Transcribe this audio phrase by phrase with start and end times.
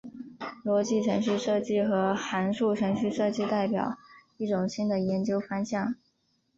[0.65, 3.99] 逻辑程序设计和函数程序设计代表
[4.37, 5.93] 一种新的研究方向。